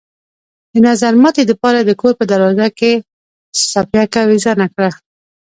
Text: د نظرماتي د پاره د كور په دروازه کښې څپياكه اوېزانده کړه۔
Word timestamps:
د 0.71 0.75
نظرماتي 0.87 1.43
د 1.47 1.51
پاره 1.61 1.81
د 1.85 1.91
كور 2.01 2.13
په 2.19 2.23
دروازه 2.31 2.67
کښې 2.79 2.91
څپياكه 3.71 4.19
اوېزانده 4.25 4.67
کړه۔ 4.73 4.89